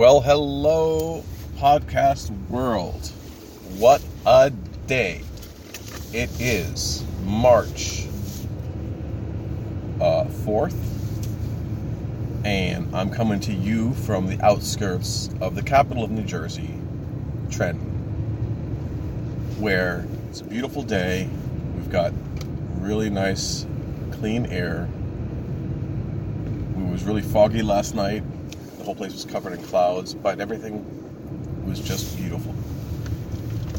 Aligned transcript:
Well, 0.00 0.22
hello, 0.22 1.22
podcast 1.58 2.30
world. 2.48 3.08
What 3.76 4.02
a 4.24 4.48
day. 4.86 5.20
It 6.14 6.30
is 6.40 7.04
March 7.22 8.06
uh, 10.00 10.24
4th, 10.24 10.74
and 12.46 12.96
I'm 12.96 13.10
coming 13.10 13.40
to 13.40 13.52
you 13.52 13.92
from 13.92 14.26
the 14.26 14.42
outskirts 14.42 15.28
of 15.42 15.54
the 15.54 15.62
capital 15.62 16.02
of 16.02 16.10
New 16.10 16.24
Jersey, 16.24 16.70
Trenton, 17.50 17.90
where 19.58 20.06
it's 20.30 20.40
a 20.40 20.44
beautiful 20.44 20.82
day. 20.82 21.28
We've 21.76 21.90
got 21.90 22.14
really 22.78 23.10
nice, 23.10 23.66
clean 24.12 24.46
air. 24.46 24.88
It 26.78 26.90
was 26.90 27.04
really 27.04 27.20
foggy 27.20 27.60
last 27.60 27.94
night. 27.94 28.22
Whole 28.90 28.96
place 28.96 29.12
was 29.12 29.24
covered 29.24 29.52
in 29.52 29.62
clouds, 29.66 30.14
but 30.14 30.40
everything 30.40 30.84
was 31.64 31.78
just 31.78 32.16
beautiful. 32.16 32.52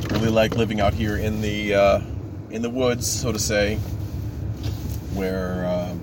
Really 0.09 0.29
like 0.29 0.55
living 0.55 0.79
out 0.79 0.93
here 0.93 1.17
in 1.17 1.41
the 1.41 1.75
uh, 1.75 2.01
in 2.49 2.61
the 2.61 2.69
woods, 2.69 3.11
so 3.11 3.33
to 3.33 3.37
say, 3.37 3.75
where 5.13 5.65
uh, 5.65 5.93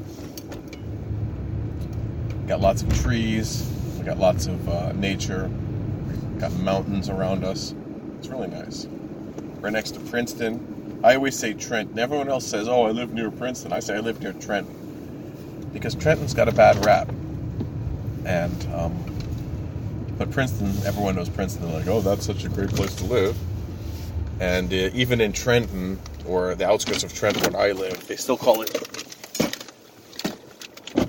got 2.46 2.60
lots 2.60 2.82
of 2.82 2.92
trees, 3.00 3.66
we 3.96 4.04
got 4.04 4.18
lots 4.18 4.46
of 4.46 4.68
uh, 4.68 4.92
nature, 4.92 5.50
got 6.38 6.52
mountains 6.58 7.08
around 7.08 7.44
us. 7.44 7.74
It's 8.18 8.28
really 8.28 8.48
nice. 8.48 8.84
Right 9.62 9.72
next 9.72 9.92
to 9.92 10.00
Princeton. 10.00 11.00
I 11.02 11.14
always 11.14 11.34
say 11.34 11.54
Trenton. 11.54 11.98
Everyone 11.98 12.28
else 12.28 12.46
says, 12.46 12.68
"Oh, 12.68 12.82
I 12.84 12.90
live 12.90 13.14
near 13.14 13.30
Princeton." 13.30 13.72
I 13.72 13.80
say 13.80 13.96
I 13.96 14.00
live 14.00 14.20
near 14.20 14.34
Trenton 14.34 15.70
because 15.72 15.94
Trenton's 15.94 16.34
got 16.34 16.46
a 16.50 16.52
bad 16.52 16.84
rap. 16.84 17.10
And 18.28 18.74
um, 18.74 18.94
but 20.18 20.30
Princeton, 20.30 20.68
everyone 20.84 21.16
knows 21.16 21.30
Princeton. 21.30 21.66
They're 21.66 21.78
like, 21.78 21.88
"Oh, 21.88 22.02
that's 22.02 22.26
such 22.26 22.44
a 22.44 22.50
great 22.50 22.68
place 22.68 22.94
to 22.96 23.04
live." 23.04 23.36
And 24.38 24.70
uh, 24.70 24.90
even 24.92 25.22
in 25.22 25.32
Trenton, 25.32 25.98
or 26.26 26.54
the 26.54 26.68
outskirts 26.68 27.04
of 27.04 27.14
Trenton, 27.14 27.52
where 27.54 27.62
I 27.62 27.72
live, 27.72 28.06
they 28.06 28.16
still 28.16 28.36
call 28.36 28.60
it. 28.60 28.70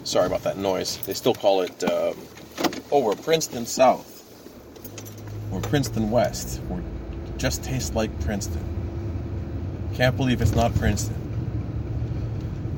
Sorry 0.06 0.28
about 0.28 0.44
that 0.44 0.58
noise. 0.58 0.98
They 1.06 1.14
still 1.14 1.34
call 1.34 1.62
it. 1.62 1.84
Um, 1.84 2.16
oh, 2.90 3.00
we're 3.00 3.16
Princeton 3.16 3.66
South. 3.66 4.16
We're 5.52 5.60
Princeton 5.60 6.12
West. 6.12 6.62
We 6.70 6.82
just 7.38 7.66
taste 7.66 7.96
like 7.96 8.18
Princeton. 8.22 8.64
Can't 9.94 10.16
believe 10.16 10.42
it's 10.42 10.56
not 10.56 10.74
Princeton. 10.76 11.18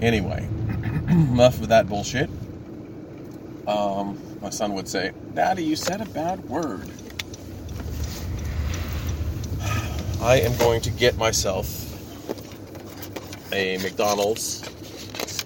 Anyway, 0.02 0.48
enough 1.10 1.62
of 1.62 1.68
that 1.68 1.88
bullshit. 1.88 2.30
Um, 3.68 4.18
my 4.42 4.50
son 4.50 4.74
would 4.74 4.88
say, 4.88 5.12
Daddy, 5.34 5.64
you 5.64 5.76
said 5.76 6.02
a 6.02 6.06
bad 6.06 6.44
word. 6.50 6.90
I 10.22 10.40
am 10.42 10.56
going 10.58 10.82
to 10.82 10.90
get 10.92 11.18
myself 11.18 11.88
a 13.54 13.78
McDonald's 13.80 14.62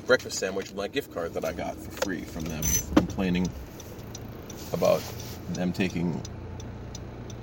breakfast 0.05 0.37
sandwich 0.37 0.69
with 0.69 0.77
my 0.77 0.87
gift 0.87 1.13
card 1.13 1.33
that 1.33 1.43
I 1.43 1.53
got 1.53 1.75
for 1.75 1.91
free 2.05 2.21
from 2.21 2.43
them, 2.43 2.63
complaining 2.95 3.49
about 4.73 5.01
them 5.53 5.73
taking 5.73 6.21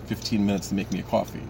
15 0.07 0.45
minutes 0.45 0.69
to 0.69 0.75
make 0.75 0.91
me 0.93 1.01
a 1.01 1.05
coffee. 1.05 1.43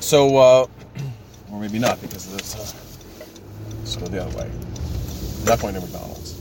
So, 0.00 0.36
uh, 0.36 0.66
or 1.52 1.60
maybe 1.60 1.78
not 1.78 2.00
because 2.00 2.26
of 2.32 2.38
this. 2.38 2.54
Uh, 2.54 4.00
go 4.00 4.06
the 4.06 4.22
other 4.22 4.36
way. 4.38 4.50
I'm 5.40 5.44
Not 5.44 5.60
going 5.60 5.74
to 5.74 5.80
McDonald's. 5.80 6.37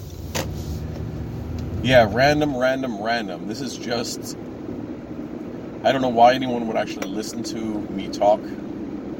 Yeah, 1.88 2.09
random, 2.11 2.57
random, 2.57 3.02
random. 3.02 3.47
This 3.47 3.61
is 3.61 3.77
just. 3.77 4.38
I 5.85 5.93
don't 5.93 6.02
know 6.02 6.09
why 6.09 6.33
anyone 6.33 6.67
would 6.67 6.75
actually 6.75 7.07
listen 7.07 7.43
to 7.43 7.55
me 7.55 8.09
talk 8.09 8.41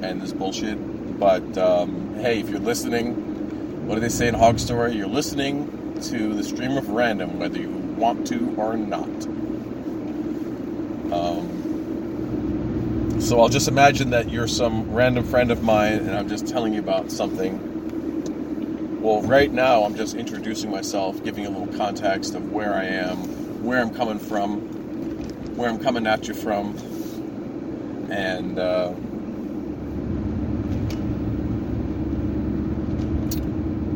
and 0.02 0.22
this 0.22 0.34
bullshit, 0.34 0.78
but 1.18 1.58
um, 1.58 2.16
hey, 2.16 2.42
if 2.42 2.50
you're 2.50 2.60
listening, 2.60 3.88
what 3.88 3.96
do 3.96 4.02
they 4.02 4.10
say 4.10 4.28
in 4.28 4.34
Hog 4.34 4.60
Story? 4.60 4.96
You're 4.96 5.08
listening 5.08 5.98
to 6.10 6.34
the 6.34 6.44
stream 6.44 6.76
of 6.76 6.90
random, 6.90 7.40
whether 7.40 7.58
you 7.58 7.70
want 7.70 8.28
to 8.28 8.54
or 8.58 8.76
not. 8.76 9.08
Um, 11.14 11.48
so 13.22 13.40
I'll 13.40 13.48
just 13.48 13.70
imagine 13.70 14.10
that 14.10 14.30
you're 14.30 14.46
some 14.46 14.92
random 14.92 15.24
friend 15.24 15.52
of 15.52 15.64
mine 15.64 16.00
and 16.00 16.12
I'm 16.12 16.28
just 16.28 16.46
telling 16.50 16.74
you 16.74 16.82
about 16.82 17.12
something. 17.14 17.67
Well, 19.08 19.22
right 19.22 19.50
now 19.50 19.86
I'm 19.86 19.96
just 19.96 20.16
introducing 20.16 20.70
myself, 20.70 21.24
giving 21.24 21.46
a 21.46 21.50
little 21.50 21.74
context 21.78 22.36
of 22.36 22.52
where 22.52 22.74
I 22.74 22.84
am, 22.84 23.64
where 23.64 23.80
I'm 23.80 23.96
coming 23.96 24.20
from, 24.20 24.60
where 25.56 25.70
I'm 25.70 25.80
coming 25.80 26.06
at 26.06 26.28
you 26.28 26.34
from, 26.34 26.76
and 28.12 28.60
uh, 28.60 28.90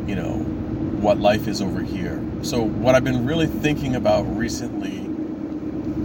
you 0.07 0.15
know 0.15 0.37
what 1.01 1.19
life 1.19 1.45
is 1.49 1.61
over 1.61 1.83
here. 1.83 2.23
So 2.41 2.61
what 2.61 2.95
I've 2.95 3.03
been 3.03 3.25
really 3.25 3.47
thinking 3.47 3.97
about 3.97 4.21
recently. 4.37 5.09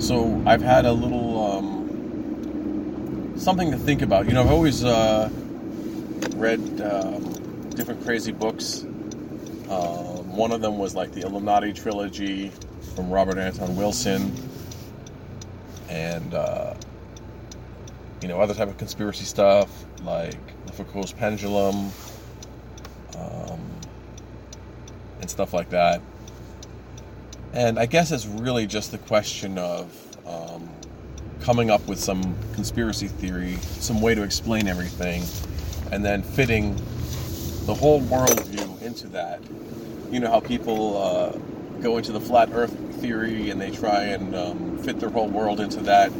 So 0.00 0.42
I've 0.44 0.62
had 0.62 0.84
a 0.84 0.92
little 0.92 1.52
um, 1.52 3.34
something 3.36 3.70
to 3.70 3.78
think 3.78 4.02
about. 4.02 4.26
You 4.26 4.32
know, 4.32 4.42
I've 4.42 4.50
always 4.50 4.82
uh, 4.82 5.30
read 6.34 6.58
um, 6.80 7.68
different 7.70 8.04
crazy 8.04 8.32
books. 8.32 8.84
Um, 9.68 10.36
one 10.36 10.52
of 10.52 10.60
them 10.60 10.78
was 10.78 10.94
like 10.94 11.12
the 11.12 11.22
Illuminati 11.22 11.72
trilogy 11.72 12.52
from 12.94 13.10
Robert 13.10 13.36
Anton 13.36 13.74
Wilson, 13.74 14.32
and 15.88 16.34
uh, 16.34 16.74
you 18.22 18.28
know 18.28 18.40
other 18.40 18.54
type 18.54 18.68
of 18.68 18.78
conspiracy 18.78 19.24
stuff 19.24 19.84
like 20.04 20.38
the 20.66 20.72
Foucault's 20.72 21.12
pendulum 21.12 21.90
um, 23.18 23.60
and 25.20 25.28
stuff 25.28 25.52
like 25.52 25.70
that. 25.70 26.00
And 27.52 27.78
I 27.78 27.86
guess 27.86 28.12
it's 28.12 28.26
really 28.26 28.66
just 28.66 28.92
the 28.92 28.98
question 28.98 29.58
of 29.58 29.90
um, 30.26 30.68
coming 31.40 31.70
up 31.70 31.86
with 31.88 31.98
some 31.98 32.36
conspiracy 32.54 33.08
theory, 33.08 33.56
some 33.62 34.00
way 34.00 34.14
to 34.14 34.22
explain 34.22 34.68
everything, 34.68 35.24
and 35.90 36.04
then 36.04 36.22
fitting 36.22 36.76
the 37.66 37.74
whole 37.74 38.00
worldview 38.02 38.80
into 38.82 39.08
that. 39.08 39.40
You 40.10 40.20
know 40.20 40.30
how 40.30 40.40
people 40.40 41.02
uh, 41.02 41.32
go 41.82 41.98
into 41.98 42.12
the 42.12 42.20
flat 42.20 42.50
Earth 42.52 42.72
theory 43.00 43.50
and 43.50 43.60
they 43.60 43.72
try 43.72 44.04
and 44.04 44.34
um, 44.34 44.78
fit 44.78 45.00
their 45.00 45.10
whole 45.10 45.28
world 45.28 45.58
into 45.60 45.80
that. 45.80 46.12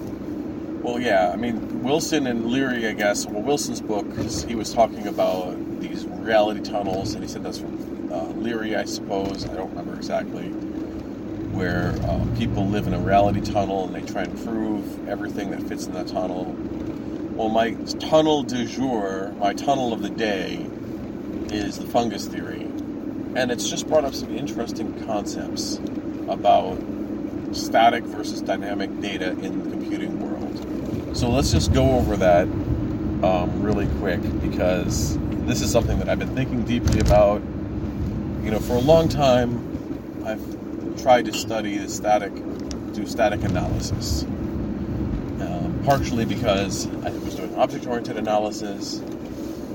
Well, 0.83 1.01
yeah, 1.01 1.31
I 1.33 1.37
mean 1.37 1.83
Wilson 1.85 2.27
and 2.27 2.47
Leary, 2.47 2.89
I 2.89 2.93
guess. 2.93 3.27
Well, 3.27 3.43
Wilson's 3.43 3.81
book, 3.81 4.07
he 4.49 4.57
was 4.57 4.75
talking 4.75 5.07
about 5.07 5.81
these 5.81 6.05
reality 6.05 6.61
tunnels, 6.61 7.15
and 7.15 7.23
he 7.23 7.29
said 7.29 7.45
that's 7.45 7.59
from 7.59 8.13
uh, 8.13 8.25
Leary, 8.25 8.75
I 8.75 8.85
suppose. 8.85 9.47
I 9.47 9.55
don't 9.55 9.71
remember 9.71 9.95
exactly. 9.95 10.49
Where 11.57 11.95
uh, 12.03 12.27
people 12.37 12.67
live 12.67 12.89
in 12.89 12.93
a 12.93 12.99
reality 12.99 13.41
tunnel 13.41 13.87
and 13.87 13.95
they 13.95 14.03
try 14.03 14.23
and 14.25 14.45
prove 14.45 15.09
everything 15.09 15.53
that 15.53 15.63
fits 15.63 15.87
in 15.87 15.93
that 15.95 16.09
tunnel. 16.09 16.55
Well, 17.35 17.49
my 17.51 17.73
tunnel 18.01 18.43
du 18.43 18.67
jour, 18.67 19.33
my 19.39 19.55
tunnel 19.55 19.93
of 19.93 20.03
the 20.03 20.11
day, 20.11 20.67
is 21.53 21.79
the 21.79 21.87
fungus 21.87 22.27
theory. 22.27 22.63
And 23.35 23.51
it's 23.51 23.69
just 23.69 23.87
brought 23.89 24.05
up 24.05 24.15
some 24.15 24.35
interesting 24.35 25.05
concepts 25.07 25.79
about 26.29 26.79
static 27.53 28.05
versus 28.05 28.41
dynamic 28.41 29.01
data 29.01 29.31
in 29.31 29.63
the 29.65 29.71
computing 29.71 30.21
world. 30.21 31.17
So 31.17 31.31
let's 31.31 31.53
just 31.53 31.73
go 31.73 31.93
over 31.93 32.17
that 32.17 32.47
um, 33.23 33.63
really 33.63 33.87
quick 33.99 34.21
because 34.41 35.19
this 35.47 35.63
is 35.63 35.71
something 35.71 35.99
that 35.99 36.09
I've 36.09 36.19
been 36.19 36.35
thinking 36.35 36.65
deeply 36.65 37.01
about. 37.01 37.41
You 38.43 38.51
know, 38.51 38.61
for 38.61 38.75
a 38.75 38.81
long 38.81 39.09
time, 39.09 40.23
I've 40.25 41.03
tried 41.03 41.27
to 41.27 41.33
study 41.33 41.79
the 41.79 41.89
static, 41.89 42.35
do 42.93 43.07
static 43.07 43.43
analysis. 43.45 44.25
Um, 45.41 45.81
partially 45.85 46.25
because 46.25 46.87
I 47.05 47.11
was 47.11 47.35
doing 47.35 47.55
object-oriented 47.57 48.17
analysis, 48.17 49.01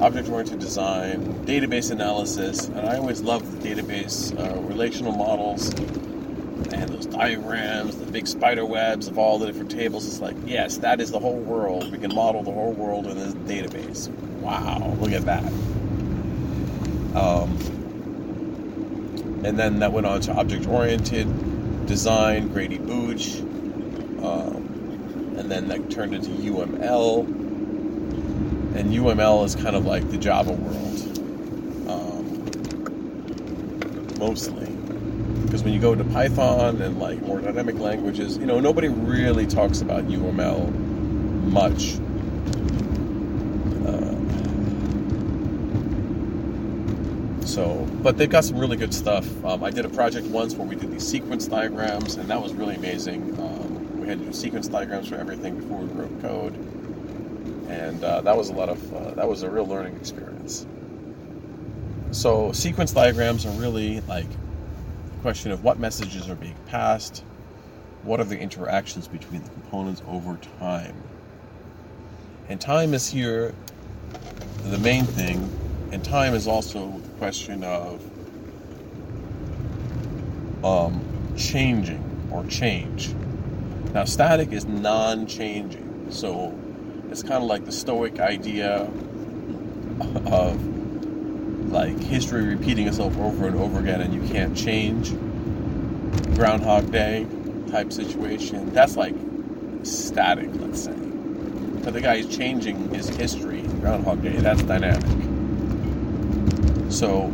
object-oriented 0.01 0.59
design, 0.59 1.23
database 1.45 1.91
analysis, 1.91 2.67
and 2.67 2.89
I 2.89 2.97
always 2.97 3.21
loved 3.21 3.61
the 3.61 3.69
database 3.69 4.37
uh, 4.37 4.59
relational 4.61 5.11
models 5.11 5.69
and 6.73 6.89
those 6.89 7.05
diagrams, 7.05 7.95
the 7.97 8.11
big 8.11 8.25
spider 8.25 8.65
webs 8.65 9.07
of 9.07 9.19
all 9.19 9.37
the 9.37 9.45
different 9.45 9.69
tables. 9.69 10.07
It's 10.07 10.19
like, 10.19 10.35
yes, 10.45 10.77
that 10.77 11.01
is 11.01 11.11
the 11.11 11.19
whole 11.19 11.37
world. 11.37 11.91
We 11.91 11.99
can 11.99 12.15
model 12.15 12.41
the 12.41 12.51
whole 12.51 12.73
world 12.73 13.05
in 13.05 13.17
this 13.17 13.33
database. 13.33 14.09
Wow, 14.39 14.97
look 14.99 15.11
at 15.11 15.25
that. 15.25 15.45
Um, 17.15 17.57
and 19.43 19.57
then 19.59 19.79
that 19.79 19.91
went 19.91 20.07
on 20.07 20.21
to 20.21 20.33
object-oriented 20.33 21.85
design, 21.85 22.47
Grady 22.47 22.79
Booch, 22.79 23.39
um, 24.23 25.35
and 25.37 25.51
then 25.51 25.67
that 25.67 25.91
turned 25.91 26.15
into 26.15 26.29
UML. 26.31 27.50
And 28.75 28.91
UML 28.91 29.45
is 29.45 29.55
kind 29.55 29.75
of 29.75 29.85
like 29.85 30.09
the 30.09 30.17
Java 30.17 30.53
world, 30.53 31.19
um, 31.89 32.47
mostly. 34.17 34.67
Because 35.43 35.63
when 35.63 35.73
you 35.73 35.79
go 35.81 35.93
to 35.93 36.03
Python 36.05 36.81
and 36.81 36.97
like 36.99 37.21
more 37.23 37.41
dynamic 37.41 37.77
languages, 37.77 38.37
you 38.37 38.45
know, 38.45 38.61
nobody 38.61 38.87
really 38.87 39.45
talks 39.45 39.81
about 39.81 40.05
UML 40.07 40.71
much. 41.51 41.97
Uh, 43.85 44.15
so, 47.45 47.85
but 48.01 48.17
they've 48.17 48.29
got 48.29 48.45
some 48.45 48.57
really 48.57 48.77
good 48.77 48.93
stuff. 48.93 49.27
Um, 49.43 49.63
I 49.63 49.71
did 49.71 49.83
a 49.83 49.89
project 49.89 50.27
once 50.27 50.55
where 50.55 50.65
we 50.65 50.75
did 50.75 50.91
these 50.91 51.05
sequence 51.05 51.47
diagrams, 51.47 52.15
and 52.15 52.29
that 52.29 52.41
was 52.41 52.53
really 52.53 52.75
amazing. 52.75 53.37
Um, 53.37 53.99
we 53.99 54.07
had 54.07 54.19
to 54.19 54.25
do 54.25 54.31
sequence 54.31 54.69
diagrams 54.69 55.09
for 55.09 55.15
everything 55.15 55.59
before 55.59 55.79
we 55.79 55.87
wrote 55.93 56.21
code, 56.21 56.80
and 57.71 58.03
uh, 58.03 58.19
that 58.21 58.35
was 58.35 58.49
a 58.49 58.53
lot 58.53 58.69
of 58.69 58.93
uh, 58.93 59.11
that 59.11 59.27
was 59.27 59.43
a 59.43 59.49
real 59.49 59.65
learning 59.65 59.95
experience. 59.95 60.67
So, 62.11 62.51
sequence 62.51 62.91
diagrams 62.91 63.45
are 63.45 63.51
really 63.51 64.01
like 64.01 64.25
a 64.25 65.21
question 65.21 65.51
of 65.51 65.63
what 65.63 65.79
messages 65.79 66.29
are 66.29 66.35
being 66.35 66.57
passed, 66.67 67.23
what 68.03 68.19
are 68.19 68.25
the 68.25 68.37
interactions 68.37 69.07
between 69.07 69.41
the 69.43 69.49
components 69.49 70.01
over 70.07 70.37
time. 70.59 70.95
And 72.49 72.59
time 72.59 72.93
is 72.93 73.07
here 73.07 73.55
the 74.65 74.77
main 74.79 75.05
thing, 75.05 75.49
and 75.93 76.03
time 76.03 76.33
is 76.33 76.47
also 76.47 76.89
the 76.89 77.09
question 77.17 77.63
of 77.63 78.01
um, 80.65 81.01
changing 81.37 82.03
or 82.29 82.45
change. 82.47 83.13
Now, 83.93 84.03
static 84.03 84.51
is 84.51 84.65
non 84.65 85.27
changing, 85.27 86.07
so 86.09 86.57
it's 87.11 87.23
kind 87.23 87.43
of 87.43 87.43
like 87.43 87.65
the 87.65 87.73
Stoic 87.73 88.21
idea 88.21 88.89
of 90.25 91.69
like 91.69 91.99
history 91.99 92.45
repeating 92.45 92.87
itself 92.87 93.17
over 93.17 93.47
and 93.47 93.57
over 93.57 93.79
again 93.79 94.01
and 94.01 94.13
you 94.13 94.21
can't 94.31 94.55
change. 94.55 95.11
Groundhog 96.35 96.91
Day 96.91 97.27
type 97.69 97.91
situation. 97.91 98.73
That's 98.73 98.95
like 98.95 99.15
static, 99.83 100.49
let's 100.53 100.83
say. 100.83 100.95
But 101.83 101.93
the 101.93 102.01
guy 102.01 102.15
is 102.15 102.35
changing 102.35 102.93
his 102.93 103.09
history 103.09 103.61
Groundhog 103.81 104.21
Day. 104.21 104.37
That's 104.37 104.63
dynamic. 104.63 105.03
So, 106.89 107.27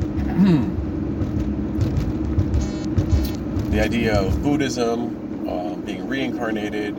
the 3.70 3.82
idea 3.82 4.20
of 4.20 4.42
Buddhism 4.42 5.48
uh, 5.48 5.76
being 5.76 6.08
reincarnated, 6.08 6.96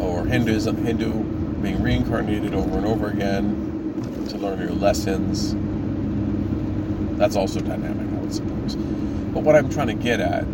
or 0.00 0.24
Hinduism, 0.24 0.84
Hindu 0.84 1.37
being 1.62 1.82
reincarnated 1.82 2.54
over 2.54 2.78
and 2.78 2.86
over 2.86 3.08
again 3.08 4.26
to 4.28 4.38
learn 4.38 4.60
your 4.60 4.70
lessons. 4.72 5.54
That's 7.18 7.36
also 7.36 7.60
dynamic, 7.60 8.06
I 8.12 8.20
would 8.20 8.32
suppose. 8.32 8.76
But 8.76 9.42
what 9.42 9.56
I'm 9.56 9.68
trying 9.68 9.88
to 9.88 9.94
get 9.94 10.20
at 10.20 10.44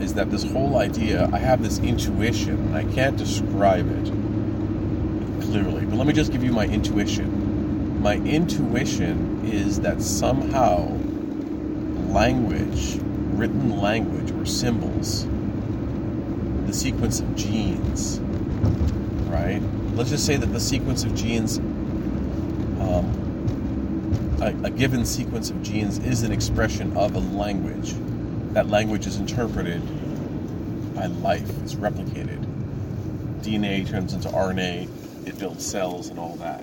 is 0.00 0.14
that 0.14 0.30
this 0.30 0.42
whole 0.42 0.78
idea, 0.78 1.28
I 1.32 1.38
have 1.38 1.62
this 1.62 1.78
intuition, 1.78 2.54
and 2.54 2.76
I 2.76 2.84
can't 2.94 3.16
describe 3.16 3.90
it 3.90 4.12
clearly, 5.42 5.84
but 5.86 5.96
let 5.96 6.06
me 6.06 6.12
just 6.12 6.32
give 6.32 6.42
you 6.44 6.52
my 6.52 6.66
intuition. 6.66 8.00
My 8.02 8.16
intuition 8.16 9.44
is 9.46 9.80
that 9.80 10.02
somehow 10.02 10.96
language, 12.12 12.98
written 13.34 13.78
language 13.80 14.30
or 14.32 14.46
symbols, 14.46 15.26
the 16.66 16.72
sequence 16.72 17.20
of 17.20 17.36
genes, 17.36 18.20
right? 19.30 19.60
Let's 19.94 20.10
just 20.10 20.26
say 20.26 20.36
that 20.36 20.46
the 20.46 20.60
sequence 20.60 21.04
of 21.04 21.14
genes, 21.14 21.58
um, 21.58 23.12
a, 24.40 24.66
a 24.66 24.70
given 24.70 25.04
sequence 25.04 25.50
of 25.50 25.62
genes, 25.62 25.98
is 25.98 26.22
an 26.22 26.32
expression 26.32 26.96
of 26.96 27.14
a 27.14 27.20
language. 27.20 27.94
That 28.52 28.68
language 28.68 29.06
is 29.06 29.16
interpreted 29.16 29.82
by 30.94 31.06
life, 31.06 31.48
it's 31.62 31.74
replicated. 31.74 32.44
DNA 33.42 33.88
turns 33.88 34.12
into 34.12 34.28
RNA, 34.28 35.26
it 35.26 35.38
builds 35.38 35.64
cells 35.64 36.08
and 36.08 36.18
all 36.18 36.36
that. 36.36 36.62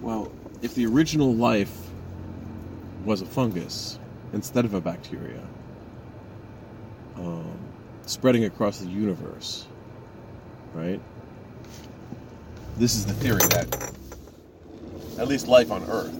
Well, 0.00 0.30
if 0.62 0.74
the 0.74 0.86
original 0.86 1.34
life 1.34 1.76
was 3.04 3.22
a 3.22 3.26
fungus 3.26 3.98
instead 4.32 4.64
of 4.64 4.74
a 4.74 4.80
bacteria, 4.80 5.42
um, 7.16 7.58
spreading 8.06 8.44
across 8.44 8.80
the 8.80 8.88
universe, 8.88 9.66
right? 10.74 11.00
This 12.76 12.96
is 12.96 13.06
the 13.06 13.14
theory 13.14 13.40
that 13.50 13.92
at 15.18 15.28
least 15.28 15.46
life 15.46 15.70
on 15.70 15.82
Earth. 15.84 16.12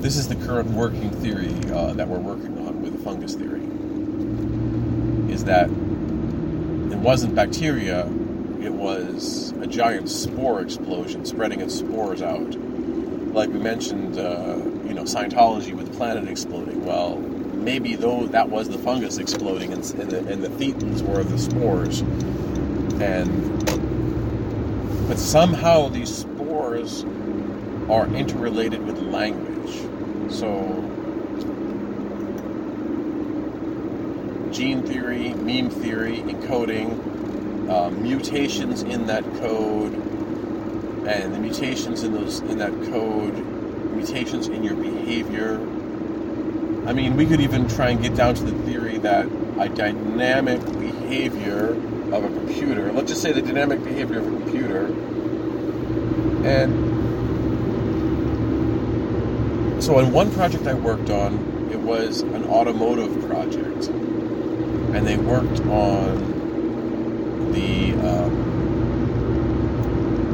This 0.00 0.16
is 0.16 0.28
the 0.28 0.36
current 0.36 0.70
working 0.70 1.10
theory 1.10 1.54
uh, 1.72 1.94
that 1.94 2.06
we're 2.06 2.18
working 2.18 2.58
on 2.66 2.82
with 2.82 2.92
the 2.92 3.02
fungus 3.02 3.34
theory. 3.34 3.62
Is 5.32 5.44
that 5.44 5.70
it 5.70 6.98
wasn't 6.98 7.34
bacteria, 7.34 8.06
it 8.60 8.72
was 8.72 9.52
a 9.62 9.66
giant 9.66 10.10
spore 10.10 10.60
explosion 10.60 11.24
spreading 11.24 11.60
its 11.62 11.74
spores 11.74 12.20
out. 12.20 12.54
Like 13.32 13.48
we 13.48 13.58
mentioned, 13.58 14.18
uh, 14.18 14.56
you 14.86 14.92
know, 14.92 15.04
Scientology 15.04 15.74
with 15.74 15.90
the 15.90 15.96
planet 15.96 16.28
exploding. 16.28 16.84
Well, 16.84 17.16
maybe 17.18 17.96
though 17.96 18.26
that 18.26 18.48
was 18.50 18.68
the 18.68 18.78
fungus 18.78 19.16
exploding, 19.16 19.72
and, 19.72 19.82
and 19.94 20.10
the 20.10 20.18
and 20.18 20.42
the 20.42 20.48
thetans 20.48 21.02
were 21.02 21.24
the 21.24 21.38
spores, 21.38 22.02
and 23.00 23.64
but 25.08 25.18
somehow 25.18 25.88
these 25.88 26.14
spores 26.14 27.04
are 27.90 28.06
interrelated 28.14 28.84
with 28.86 28.98
language. 29.00 29.74
So, 30.32 30.50
gene 34.50 34.82
theory, 34.82 35.34
meme 35.34 35.68
theory, 35.68 36.18
encoding, 36.18 37.68
uh, 37.68 37.90
mutations 37.90 38.82
in 38.82 39.06
that 39.06 39.24
code, 39.34 39.92
and 41.06 41.34
the 41.34 41.38
mutations 41.38 42.02
in 42.02 42.14
those 42.14 42.40
in 42.40 42.58
that 42.58 42.72
code, 42.90 43.34
mutations 43.94 44.48
in 44.48 44.62
your 44.62 44.76
behavior. 44.76 45.60
I 46.86 46.92
mean, 46.92 47.16
we 47.16 47.26
could 47.26 47.40
even 47.40 47.68
try 47.68 47.90
and 47.90 48.02
get 48.02 48.14
down 48.14 48.34
to 48.36 48.42
the 48.42 48.62
theory 48.64 48.98
that 48.98 49.26
a 49.58 49.68
dynamic 49.68 50.62
behavior 50.78 51.76
of 52.12 52.24
a 52.24 52.28
computer, 52.28 52.92
let's 52.92 53.08
just 53.08 53.22
say 53.22 53.32
the 53.32 53.42
dynamic 53.42 53.82
behavior 53.82 54.18
of 54.18 54.26
a 54.26 54.30
computer, 54.30 54.86
and 56.46 56.92
so 59.82 59.98
in 59.98 60.12
one 60.12 60.30
project 60.32 60.66
I 60.66 60.74
worked 60.74 61.10
on, 61.10 61.68
it 61.70 61.78
was 61.78 62.20
an 62.20 62.44
automotive 62.44 63.28
project, 63.28 63.88
and 63.88 65.06
they 65.06 65.16
worked 65.16 65.60
on 65.62 66.32
the 67.52 67.92
um, 68.06 68.34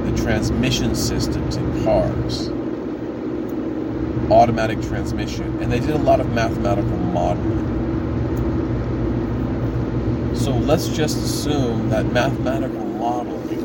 the 0.06 0.12
transmission 0.22 0.94
systems 0.94 1.56
in 1.56 1.84
cars, 1.84 2.48
automatic 4.30 4.80
transmission, 4.82 5.60
and 5.62 5.72
they 5.72 5.80
did 5.80 5.90
a 5.90 5.98
lot 5.98 6.20
of 6.20 6.30
mathematical 6.32 6.96
modeling. 6.96 7.79
So 10.40 10.52
let's 10.52 10.88
just 10.88 11.18
assume 11.18 11.90
that 11.90 12.06
mathematical 12.06 12.86
modeling 12.86 13.58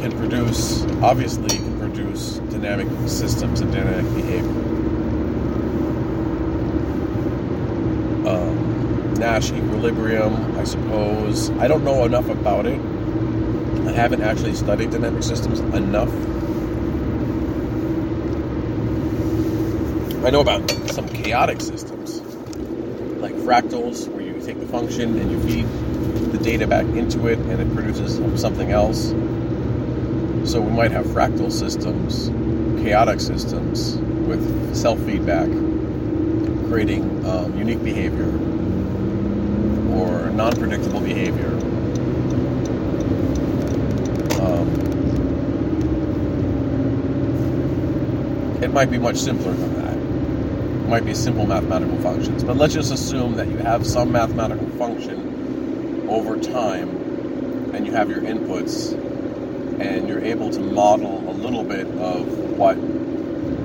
can 0.00 0.16
produce, 0.16 0.82
obviously, 1.02 1.58
can 1.58 1.78
produce 1.78 2.38
dynamic 2.50 2.88
systems 3.06 3.60
and 3.60 3.70
dynamic 3.70 4.14
behavior. 4.14 4.48
Um, 8.30 9.14
Nash 9.18 9.52
equilibrium, 9.52 10.58
I 10.58 10.64
suppose. 10.64 11.50
I 11.50 11.68
don't 11.68 11.84
know 11.84 12.06
enough 12.06 12.30
about 12.30 12.64
it. 12.64 12.80
I 13.86 13.92
haven't 13.92 14.22
actually 14.22 14.54
studied 14.54 14.90
dynamic 14.90 15.22
systems 15.22 15.60
enough. 15.60 16.08
I 20.24 20.30
know 20.30 20.40
about 20.40 20.70
some 20.90 21.06
chaotic 21.10 21.60
systems, 21.60 22.22
like 23.20 23.34
fractals, 23.34 24.08
take 24.48 24.60
the 24.60 24.66
function 24.68 25.18
and 25.18 25.30
you 25.30 25.38
feed 25.42 25.66
the 26.32 26.38
data 26.38 26.66
back 26.66 26.86
into 26.96 27.26
it 27.26 27.38
and 27.38 27.60
it 27.60 27.74
produces 27.74 28.40
something 28.40 28.72
else. 28.72 29.10
So 30.50 30.58
we 30.62 30.70
might 30.70 30.90
have 30.90 31.04
fractal 31.04 31.52
systems, 31.52 32.30
chaotic 32.82 33.20
systems 33.20 33.96
with 34.26 34.74
self 34.74 34.98
feedback, 35.00 35.50
creating 36.70 37.26
um, 37.26 37.58
unique 37.58 37.82
behavior 37.82 38.28
or 39.94 40.30
non 40.30 40.56
predictable 40.56 41.00
behavior. 41.00 41.52
Um, 44.40 44.68
it 48.62 48.72
might 48.72 48.90
be 48.90 48.96
much 48.96 49.18
simpler 49.18 49.52
than 49.52 49.74
that. 49.74 49.87
Might 50.88 51.04
be 51.04 51.12
simple 51.12 51.46
mathematical 51.46 51.98
functions. 51.98 52.42
But 52.42 52.56
let's 52.56 52.72
just 52.72 52.90
assume 52.90 53.34
that 53.34 53.46
you 53.46 53.58
have 53.58 53.86
some 53.86 54.10
mathematical 54.10 54.66
function 54.78 56.08
over 56.08 56.38
time 56.40 57.74
and 57.74 57.86
you 57.86 57.92
have 57.92 58.08
your 58.08 58.22
inputs 58.22 58.94
and 59.78 60.08
you're 60.08 60.24
able 60.24 60.48
to 60.50 60.60
model 60.60 61.28
a 61.28 61.34
little 61.34 61.62
bit 61.62 61.86
of 61.86 62.26
what 62.56 62.76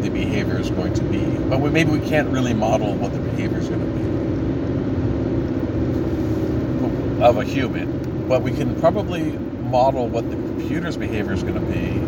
the 0.02 0.10
behavior 0.10 0.60
is 0.60 0.70
going 0.70 0.94
to 0.96 1.04
be. 1.04 1.24
But 1.50 1.62
we, 1.62 1.70
maybe 1.70 1.92
we 1.92 2.06
can't 2.08 2.28
really 2.28 2.54
model 2.54 2.94
what 2.94 3.14
the 3.14 3.20
behavior 3.20 3.60
is 3.60 3.70
going 3.70 3.80
to 3.80 3.86
be 7.20 7.24
of 7.24 7.38
a 7.38 7.46
human. 7.46 8.28
But 8.28 8.42
we 8.42 8.52
can 8.52 8.78
probably 8.82 9.32
model 9.32 10.10
what 10.10 10.30
the 10.30 10.36
computer's 10.36 10.98
behavior 10.98 11.32
is 11.32 11.42
going 11.42 11.56
to 11.56 11.62
be 11.62 12.00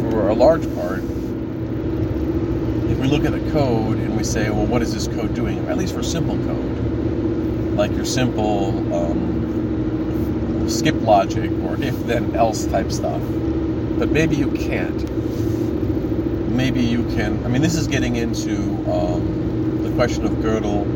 for 0.00 0.30
a 0.30 0.34
large 0.34 0.64
part. 0.74 1.02
We 3.04 3.10
look 3.10 3.26
at 3.26 3.32
the 3.32 3.50
code 3.52 3.98
and 3.98 4.16
we 4.16 4.24
say, 4.24 4.48
well, 4.48 4.64
what 4.64 4.80
is 4.80 4.94
this 4.94 5.08
code 5.08 5.34
doing? 5.34 5.58
At 5.68 5.76
least 5.76 5.92
for 5.92 6.02
simple 6.02 6.38
code, 6.38 7.76
like 7.76 7.90
your 7.92 8.06
simple 8.06 8.94
um, 8.94 10.66
skip 10.70 10.94
logic 11.02 11.50
or 11.64 11.74
if 11.82 11.94
then 12.06 12.34
else 12.34 12.64
type 12.64 12.90
stuff. 12.90 13.20
But 13.98 14.08
maybe 14.10 14.36
you 14.36 14.50
can't 14.52 15.02
maybe 16.48 16.80
you 16.80 17.04
can. 17.14 17.44
I 17.44 17.48
mean, 17.48 17.60
this 17.60 17.74
is 17.74 17.88
getting 17.88 18.16
into 18.16 18.56
um, 18.90 19.82
the 19.82 19.92
question 19.96 20.24
of 20.24 20.32
Gödel, 20.38 20.86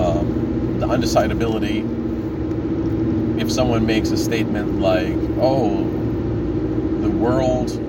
um, 0.00 0.80
the 0.80 0.88
undecidability. 0.88 1.84
If 3.40 3.52
someone 3.52 3.86
makes 3.86 4.10
a 4.10 4.16
statement 4.16 4.80
like, 4.80 5.14
"Oh, 5.38 5.84
the 7.00 7.10
world," 7.10 7.85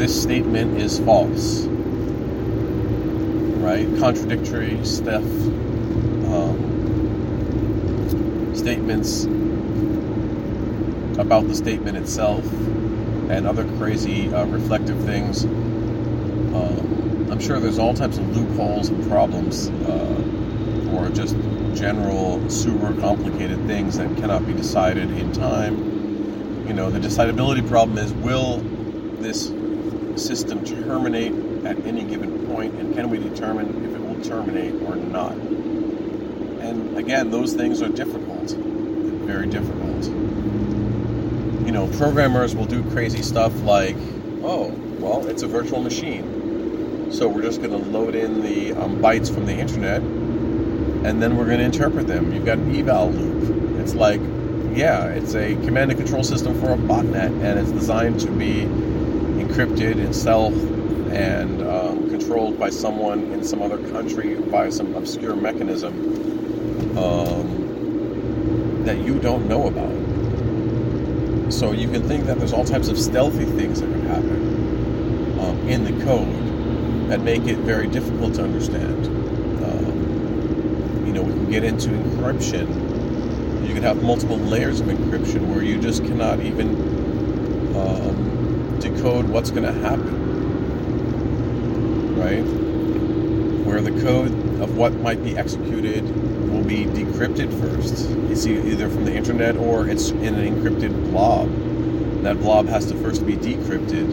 this 0.00 0.22
statement 0.22 0.80
is 0.80 0.98
false, 1.00 1.66
right? 3.60 3.86
Contradictory 3.98 4.82
stuff, 4.82 5.22
um, 6.32 6.56
statements 8.54 9.24
about 11.18 11.46
the 11.48 11.54
statement 11.54 11.98
itself 11.98 12.50
and 13.28 13.46
other 13.46 13.66
crazy 13.76 14.32
uh, 14.32 14.46
reflective 14.46 14.98
things. 15.04 15.44
Um, 15.44 17.28
I'm 17.30 17.38
sure 17.38 17.60
there's 17.60 17.78
all 17.78 17.92
types 17.92 18.16
of 18.16 18.34
loopholes 18.34 18.88
and 18.88 19.06
problems, 19.06 19.68
uh, 19.68 20.94
or 20.94 21.10
just 21.10 21.36
general 21.74 22.48
super 22.48 22.98
complicated 23.02 23.66
things 23.66 23.98
that 23.98 24.16
cannot 24.16 24.46
be 24.46 24.54
decided 24.54 25.10
in 25.10 25.30
time. 25.34 25.76
You 26.66 26.72
know, 26.72 26.88
the 26.88 27.00
decidability 27.00 27.68
problem 27.68 27.98
is 27.98 28.14
will 28.14 28.60
this 29.20 29.52
system 30.20 30.64
terminate 30.64 31.32
at 31.64 31.78
any 31.86 32.04
given 32.04 32.46
point, 32.46 32.74
and 32.74 32.94
can 32.94 33.10
we 33.10 33.18
determine 33.18 33.84
if 33.84 33.94
it 33.94 34.00
will 34.00 34.22
terminate 34.22 34.74
or 34.82 34.96
not? 34.96 35.32
And 35.32 36.96
again, 36.96 37.30
those 37.30 37.54
things 37.54 37.82
are 37.82 37.88
difficult, 37.88 38.50
very 38.50 39.46
difficult 39.46 39.80
you 41.70 41.76
know, 41.76 41.86
programmers 41.98 42.56
will 42.56 42.66
do 42.66 42.82
crazy 42.90 43.22
stuff 43.22 43.54
like, 43.62 43.94
oh, 44.42 44.74
well, 44.98 45.24
it's 45.28 45.44
a 45.44 45.46
virtual 45.46 45.80
machine. 45.80 47.12
So 47.12 47.28
we're 47.28 47.42
just 47.42 47.62
going 47.62 47.70
to 47.70 47.90
load 47.90 48.16
in 48.16 48.40
the 48.42 48.72
um, 48.72 48.98
bytes 48.98 49.32
from 49.32 49.46
the 49.46 49.52
internet 49.52 50.02
and 50.02 51.22
then 51.22 51.36
we're 51.36 51.46
going 51.46 51.60
to 51.60 51.64
interpret 51.64 52.08
them. 52.08 52.32
You've 52.32 52.44
got 52.44 52.58
an 52.58 52.74
eval 52.74 53.12
loop. 53.12 53.78
It's 53.80 53.94
like, 53.94 54.20
yeah, 54.74 55.06
it's 55.10 55.36
a 55.36 55.54
command 55.64 55.92
and 55.92 56.00
control 56.00 56.24
system 56.24 56.60
for 56.60 56.72
a 56.72 56.76
botnet 56.76 57.30
and 57.40 57.60
it's 57.60 57.70
designed 57.70 58.18
to 58.22 58.32
be 58.32 58.62
encrypted 59.44 59.96
itself 59.96 60.54
and 61.12 61.62
um, 61.62 62.08
controlled 62.10 62.58
by 62.58 62.70
someone 62.70 63.32
in 63.32 63.42
some 63.42 63.62
other 63.62 63.78
country 63.90 64.36
by 64.36 64.70
some 64.70 64.94
obscure 64.94 65.34
mechanism 65.34 65.94
um, 66.96 68.84
that 68.84 68.98
you 68.98 69.18
don't 69.18 69.48
know 69.48 69.66
about. 69.66 69.90
So 71.52 71.72
you 71.72 71.88
can 71.88 72.06
think 72.06 72.26
that 72.26 72.38
there's 72.38 72.52
all 72.52 72.64
types 72.64 72.88
of 72.88 72.98
stealthy 72.98 73.44
things 73.44 73.80
that 73.80 73.90
can 73.90 74.06
happen 74.06 75.40
um, 75.40 75.68
in 75.68 75.84
the 75.84 76.04
code 76.04 77.08
that 77.08 77.20
make 77.20 77.44
it 77.46 77.58
very 77.58 77.88
difficult 77.88 78.34
to 78.34 78.44
understand. 78.44 79.06
Um, 79.64 81.06
you 81.06 81.12
know, 81.12 81.22
we 81.22 81.32
can 81.32 81.50
get 81.50 81.64
into 81.64 81.88
encryption. 81.88 82.68
You 83.66 83.74
can 83.74 83.82
have 83.82 84.00
multiple 84.02 84.36
layers 84.38 84.80
of 84.80 84.86
encryption 84.86 85.52
where 85.52 85.64
you 85.64 85.80
just 85.80 86.04
cannot 86.04 86.40
even 86.40 86.68
um, 87.76 88.39
decode 88.80 89.28
what's 89.28 89.50
going 89.50 89.62
to 89.62 89.72
happen. 89.72 90.16
Right? 92.16 92.42
Where 93.66 93.80
the 93.80 93.92
code 94.02 94.32
of 94.60 94.76
what 94.76 94.94
might 94.94 95.22
be 95.22 95.36
executed 95.36 96.02
will 96.50 96.64
be 96.64 96.84
decrypted 96.84 97.50
first. 97.60 98.08
It's 98.30 98.46
either 98.46 98.88
from 98.88 99.04
the 99.04 99.14
internet 99.14 99.56
or 99.56 99.88
it's 99.88 100.10
in 100.10 100.34
an 100.34 100.54
encrypted 100.54 101.10
blob. 101.10 101.48
That 102.22 102.38
blob 102.40 102.66
has 102.68 102.86
to 102.86 102.96
first 102.96 103.26
be 103.26 103.36
decrypted. 103.36 104.08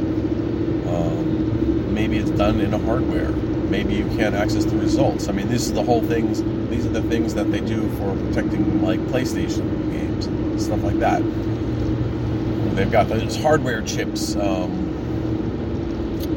Um, 0.88 1.94
maybe 1.94 2.18
it's 2.18 2.32
done 2.32 2.60
in 2.60 2.74
a 2.74 2.80
hardware. 2.80 3.30
Maybe 3.30 3.96
you 3.96 4.06
can't 4.16 4.36
access 4.36 4.66
the 4.66 4.78
results. 4.78 5.28
I 5.28 5.34
mean, 5.34 5.50
this 5.50 5.66
is 5.66 5.74
the 5.74 5.84
whole 5.84 6.02
things. 6.02 6.42
These 6.70 6.86
are 6.86 6.90
the 6.90 7.02
things 7.04 7.34
that 7.34 7.52
they 7.52 7.60
do 7.60 7.90
for 7.98 8.16
protecting 8.16 8.82
like 8.82 9.00
PlayStation 9.02 9.92
games 9.92 10.08
stuff 10.58 10.84
like 10.84 11.00
that. 11.00 11.22
They've 12.77 12.91
got 12.91 13.07
those 13.07 13.36
hardware 13.36 13.81
chips. 13.81 14.36
Um, 14.36 14.93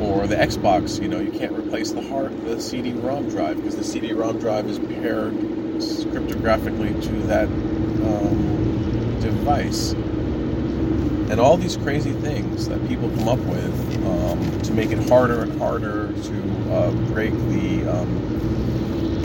or 0.00 0.26
the 0.26 0.36
Xbox, 0.36 0.98
you 1.00 1.06
know, 1.06 1.20
you 1.20 1.30
can't 1.30 1.52
replace 1.52 1.92
the 1.92 2.00
hard 2.00 2.32
the 2.46 2.58
CD-ROM 2.58 3.28
drive 3.28 3.56
because 3.58 3.76
the 3.76 3.84
CD-ROM 3.84 4.38
drive 4.38 4.66
is 4.66 4.78
paired 4.78 5.34
cryptographically 5.34 6.98
to 7.02 7.12
that 7.26 7.44
um, 7.44 9.20
device. 9.20 9.92
And 9.92 11.38
all 11.38 11.58
these 11.58 11.76
crazy 11.76 12.12
things 12.12 12.66
that 12.68 12.88
people 12.88 13.10
come 13.10 13.28
up 13.28 13.38
with 13.40 14.06
um, 14.06 14.62
to 14.62 14.72
make 14.72 14.92
it 14.92 15.08
harder 15.10 15.42
and 15.42 15.58
harder 15.60 16.10
to 16.10 16.72
uh, 16.72 16.90
break 17.12 17.32
the 17.32 17.86
um, 17.86 18.08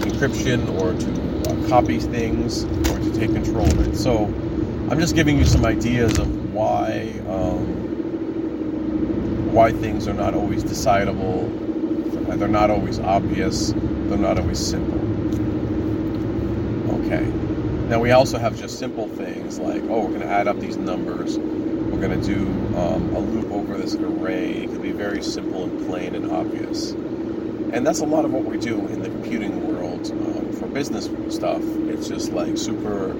encryption 0.01 0.69
or 0.81 0.93
to 0.99 1.49
uh, 1.49 1.69
copy 1.69 1.97
things 1.97 2.65
or 2.65 2.99
to 2.99 3.13
take 3.17 3.31
control 3.31 3.65
of 3.65 3.87
it. 3.87 3.95
So 3.95 4.25
I'm 4.91 4.99
just 4.99 5.15
giving 5.15 5.37
you 5.37 5.45
some 5.45 5.65
ideas 5.65 6.19
of 6.19 6.34
why 6.55 7.11
um, 7.27 7.85
why 9.51 9.71
things 9.71 10.07
are 10.07 10.13
not 10.13 10.33
always 10.33 10.63
decidable. 10.63 11.51
They're 12.37 12.47
not 12.47 12.69
always 12.69 12.99
obvious. 12.99 13.73
They're 13.73 14.17
not 14.17 14.39
always 14.39 14.59
simple. 14.59 14.99
Okay. 17.05 17.25
Now 17.89 17.99
we 17.99 18.11
also 18.11 18.37
have 18.37 18.57
just 18.57 18.79
simple 18.79 19.07
things 19.07 19.59
like, 19.59 19.83
oh, 19.83 20.01
we're 20.01 20.09
going 20.09 20.21
to 20.21 20.27
add 20.27 20.47
up 20.47 20.59
these 20.59 20.75
numbers. 20.75 21.37
We're 21.37 22.01
going 22.01 22.19
to 22.19 22.27
do 22.27 22.47
um, 22.77 23.15
a 23.15 23.19
loop 23.19 23.51
over 23.51 23.77
this 23.77 23.95
array. 23.95 24.63
It 24.63 24.69
can 24.69 24.81
be 24.81 24.91
very 24.91 25.21
simple 25.21 25.65
and 25.65 25.87
plain 25.87 26.15
and 26.15 26.31
obvious. 26.31 26.91
And 26.91 27.85
that's 27.85 27.99
a 27.99 28.05
lot 28.05 28.25
of 28.25 28.33
what 28.33 28.43
we 28.43 28.57
do 28.57 28.79
in 28.87 29.01
the 29.01 29.09
computing 29.09 29.67
world 29.67 30.11
um, 30.11 30.51
for 30.53 30.67
business 30.67 31.09
stuff. 31.33 31.61
It's 31.87 32.07
just 32.07 32.33
like 32.33 32.57
super 32.57 33.13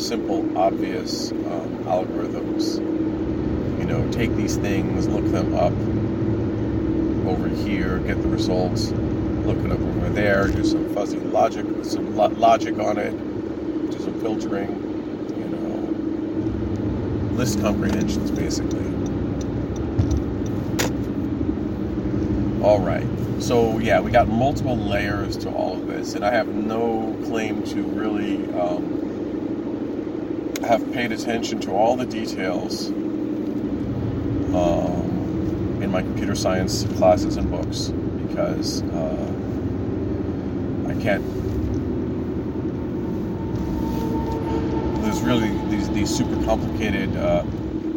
simple, 0.00 0.58
obvious 0.58 1.30
um, 1.30 1.84
algorithms. 1.84 2.78
You 3.78 3.84
know, 3.84 4.10
take 4.12 4.34
these 4.34 4.56
things, 4.56 5.06
look 5.06 5.24
them 5.30 5.54
up 5.54 5.72
over 7.28 7.48
here, 7.48 7.98
get 8.00 8.20
the 8.22 8.28
results, 8.28 8.90
look 8.90 9.58
it 9.58 9.70
up 9.70 9.80
over 9.80 10.08
there, 10.10 10.48
do 10.48 10.64
some 10.64 10.92
fuzzy 10.94 11.18
logic, 11.18 11.66
some 11.84 12.16
lo- 12.16 12.28
logic 12.28 12.78
on 12.78 12.98
it, 12.98 13.10
do 13.90 13.98
some 13.98 14.18
filtering, 14.20 14.70
you 15.36 15.48
know, 15.48 17.34
list 17.36 17.60
comprehensions 17.60 18.30
basically. 18.30 18.86
All 22.62 22.80
right. 22.80 23.06
So 23.40 23.78
yeah, 23.78 24.00
we 24.00 24.10
got 24.10 24.28
multiple 24.28 24.76
layers 24.76 25.36
to 25.38 25.50
all 25.50 25.74
of 25.74 25.86
this, 25.86 26.14
and 26.14 26.24
I 26.24 26.30
have 26.30 26.48
no 26.48 27.16
claim 27.24 27.62
to 27.64 27.82
really 27.82 28.44
um, 28.52 28.89
have 30.70 30.92
paid 30.92 31.10
attention 31.10 31.58
to 31.58 31.72
all 31.72 31.96
the 31.96 32.06
details 32.06 32.90
um, 34.54 35.80
in 35.82 35.90
my 35.90 36.00
computer 36.00 36.36
science 36.36 36.84
classes 36.96 37.36
and 37.36 37.50
books 37.50 37.88
because 38.28 38.84
uh, 38.84 39.26
I 40.88 40.94
can't. 41.02 41.24
There's 45.02 45.20
really 45.22 45.48
these 45.70 45.90
these 45.90 46.08
super 46.08 46.40
complicated 46.44 47.16
uh, 47.16 47.42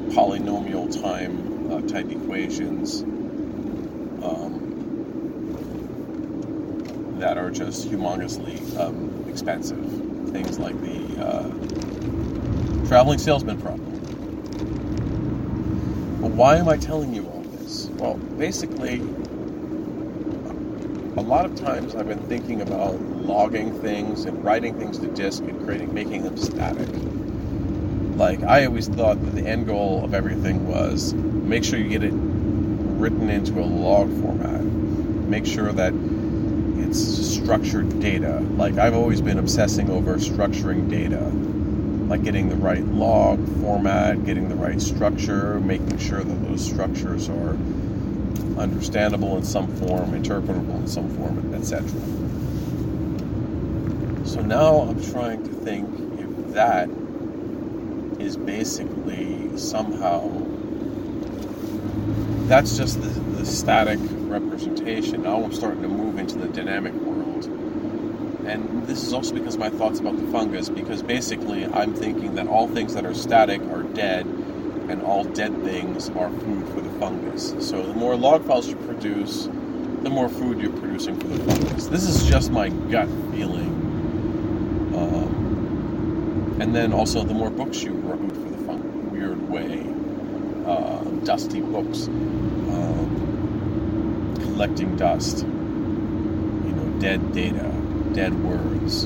polynomial 0.10 0.92
time 1.00 1.72
uh, 1.72 1.82
type 1.82 2.10
equations 2.10 3.03
um, 4.24 4.58
that 7.20 7.38
are 7.38 7.51
just 7.51 7.88
humongously 7.88 8.80
um, 8.80 9.25
expensive. 9.30 9.86
Things 10.32 10.58
like 10.58 10.82
the 10.82 11.24
uh, 11.24 11.51
traveling 12.87 13.19
salesman 13.19 13.59
problem. 13.61 13.91
But 16.21 16.31
why 16.31 16.57
am 16.57 16.69
I 16.69 16.77
telling 16.77 17.13
you 17.13 17.25
all 17.27 17.41
this? 17.41 17.87
Well, 17.97 18.15
basically, 18.15 19.01
a 21.15 21.21
lot 21.21 21.45
of 21.45 21.55
times 21.55 21.95
I've 21.95 22.07
been 22.07 22.23
thinking 22.27 22.61
about 22.61 22.99
logging 23.01 23.79
things 23.81 24.25
and 24.25 24.43
writing 24.43 24.77
things 24.79 24.97
to 24.99 25.07
disk 25.07 25.43
and 25.43 25.63
creating, 25.65 25.93
making 25.93 26.23
them 26.23 26.37
static. 26.37 26.89
Like 28.17 28.43
I 28.43 28.65
always 28.65 28.87
thought 28.87 29.23
that 29.23 29.35
the 29.35 29.47
end 29.47 29.67
goal 29.67 30.03
of 30.03 30.13
everything 30.13 30.67
was 30.67 31.13
make 31.13 31.63
sure 31.63 31.79
you 31.79 31.89
get 31.89 32.03
it 32.03 32.13
written 32.13 33.29
into 33.29 33.59
a 33.59 33.65
log 33.65 34.09
format. 34.21 34.63
Make 34.63 35.45
sure 35.45 35.71
that 35.71 35.93
it's 36.77 36.99
structured 36.99 37.99
data. 37.99 38.39
Like 38.55 38.77
I've 38.77 38.93
always 38.93 39.21
been 39.21 39.39
obsessing 39.39 39.89
over 39.89 40.17
structuring 40.17 40.89
data, 40.89 41.31
like 42.13 42.24
getting 42.24 42.48
the 42.48 42.55
right 42.58 42.86
log 42.86 43.43
format, 43.60 44.24
getting 44.24 44.48
the 44.48 44.53
right 44.53 44.79
structure, 44.79 45.60
making 45.62 45.98
sure 45.98 46.24
that 46.24 46.48
those 46.48 46.63
structures 46.63 47.27
are 47.27 47.58
understandable 48.55 49.36
in 49.36 49.43
some 49.43 49.67
form, 49.77 50.12
interpretable 50.12 50.75
in 50.75 50.88
some 50.88 51.10
form, 51.17 51.55
etc. 51.55 51.89
So 54.27 54.43
now 54.43 54.82
I'm 54.82 55.03
trying 55.12 55.43
to 55.43 55.50
think 55.65 55.89
if 56.20 56.53
that 56.53 56.88
is 58.22 58.38
basically 58.38 59.58
somehow 59.58 60.29
that's 62.48 62.77
just 62.77 63.01
the, 63.01 63.08
the 63.08 63.43
static 63.43 63.98
representation. 64.29 65.24
Now 65.24 65.43
I'm 65.43 65.51
starting 65.51 65.82
to 65.82 65.88
move 65.88 66.20
into 66.20 66.38
the 66.38 66.48
dynamic. 66.50 66.93
And 68.45 68.85
this 68.88 69.03
is 69.03 69.13
also 69.13 69.33
because 69.33 69.57
my 69.57 69.69
thoughts 69.69 70.00
about 70.00 70.17
the 70.17 70.27
fungus, 70.31 70.69
because 70.69 71.01
basically 71.01 71.65
I'm 71.65 71.93
thinking 71.93 72.35
that 72.35 72.47
all 72.47 72.67
things 72.67 72.93
that 72.93 73.05
are 73.05 73.13
static 73.13 73.62
are 73.63 73.83
dead, 73.83 74.25
and 74.25 75.01
all 75.01 75.23
dead 75.23 75.63
things 75.63 76.09
are 76.09 76.29
food 76.29 76.67
for 76.69 76.81
the 76.81 76.89
fungus. 77.00 77.55
So 77.59 77.81
the 77.81 77.93
more 77.93 78.15
log 78.15 78.45
files 78.45 78.67
you 78.67 78.75
produce, 78.75 79.47
the 80.01 80.09
more 80.09 80.27
food 80.27 80.59
you're 80.59 80.77
producing 80.77 81.17
for 81.17 81.27
the 81.27 81.43
fungus. 81.45 81.88
This 81.88 82.03
is 82.03 82.27
just 82.27 82.51
my 82.51 82.67
gut 82.67 83.07
feeling. 83.31 83.71
Um, 84.93 86.57
and 86.59 86.75
then 86.75 86.91
also, 86.91 87.23
the 87.23 87.33
more 87.33 87.50
books 87.50 87.81
you 87.81 87.93
wrote 87.93 88.29
for 88.29 88.50
the 88.50 88.57
fungus, 88.65 89.12
weird 89.12 89.50
way, 89.50 89.88
uh, 90.65 91.01
dusty 91.23 91.62
books, 91.62 92.07
um, 92.07 93.07
collecting 94.41 94.97
dust, 94.97 95.45
you 95.45 96.73
know, 96.73 97.00
dead 97.00 97.31
data, 97.31 97.71
dead 98.13 98.43
words, 98.43 99.05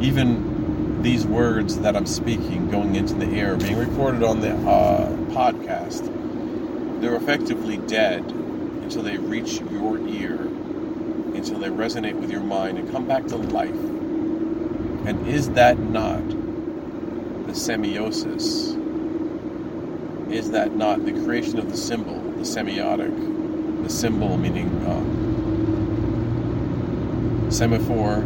even 0.00 1.02
these 1.02 1.26
words 1.26 1.78
that 1.78 1.96
I'm 1.96 2.06
speaking 2.06 2.70
going 2.70 2.96
into 2.96 3.14
the 3.14 3.26
air, 3.26 3.56
being 3.56 3.76
recorded 3.78 4.22
on 4.22 4.40
the 4.40 4.52
uh, 4.52 5.10
podcast, 5.32 6.10
they're 7.00 7.14
effectively 7.14 7.76
dead 7.78 8.22
until 8.22 9.02
they 9.02 9.18
reach 9.18 9.60
your 9.60 9.98
ear, 10.08 10.40
until 10.40 11.58
they 11.58 11.68
resonate 11.68 12.14
with 12.14 12.30
your 12.30 12.40
mind 12.40 12.78
and 12.78 12.90
come 12.90 13.06
back 13.06 13.26
to 13.26 13.36
life. 13.36 13.70
And 13.70 15.26
is 15.28 15.50
that 15.50 15.78
not 15.78 16.26
the 16.28 17.52
semiosis? 17.52 18.76
Is 20.32 20.50
that 20.50 20.74
not 20.74 21.04
the 21.04 21.12
creation 21.12 21.58
of 21.58 21.70
the 21.70 21.76
symbol, 21.76 22.20
the 22.32 22.42
semiotic, 22.42 23.82
the 23.82 23.90
symbol 23.90 24.36
meaning 24.36 24.68
um, 24.86 25.17
semaphore? 27.50 28.24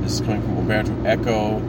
This 0.00 0.12
is 0.14 0.20
coming 0.20 0.40
from 0.42 0.58
Umberto 0.58 0.92
Eco, 1.04 1.60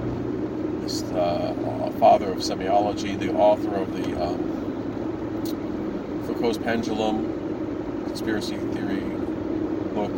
this 0.81 1.03
uh, 1.03 1.91
father 1.99 2.31
of 2.31 2.37
semiology, 2.37 3.17
the 3.19 3.33
author 3.33 3.75
of 3.75 3.93
the 3.93 4.23
um, 4.23 4.37
Foucault's 6.25 6.57
Pendulum, 6.57 8.03
conspiracy 8.05 8.57
theory 8.57 9.01
book, 9.93 10.11